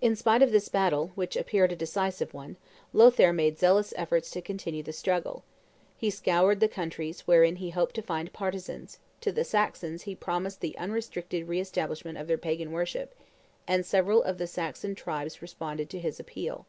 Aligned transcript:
In 0.00 0.16
spite 0.16 0.40
of 0.40 0.52
this 0.52 0.70
battle, 0.70 1.12
which 1.14 1.36
appeared 1.36 1.70
a 1.70 1.76
decisive 1.76 2.32
one, 2.32 2.56
Lothaire 2.94 3.34
made 3.34 3.58
zealous 3.58 3.92
efforts 3.94 4.30
to 4.30 4.40
continue 4.40 4.82
the 4.82 4.90
struggle; 4.94 5.44
he 5.98 6.08
scoured 6.08 6.60
the 6.60 6.66
countries 6.66 7.26
wherein 7.26 7.56
he 7.56 7.68
hoped 7.68 7.94
to 7.96 8.02
find 8.02 8.32
partisans: 8.32 8.98
to 9.20 9.30
the 9.30 9.44
Saxons 9.44 10.04
he 10.04 10.14
promised 10.14 10.62
the 10.62 10.78
unrestricted 10.78 11.46
re 11.46 11.60
establishment 11.60 12.16
of 12.16 12.26
their 12.26 12.38
pagan 12.38 12.72
worship, 12.72 13.14
and 13.66 13.84
several 13.84 14.22
of 14.22 14.38
the 14.38 14.46
Saxon 14.46 14.94
tribes 14.94 15.42
responded 15.42 15.90
to 15.90 15.98
his 16.00 16.18
appeal. 16.18 16.64